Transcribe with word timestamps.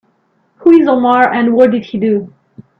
Who 0.55 0.71
is 0.71 0.87
Omar 0.87 1.31
and 1.31 1.53
what 1.53 1.69
did 1.69 1.85
he 1.85 1.99
do? 1.99 2.33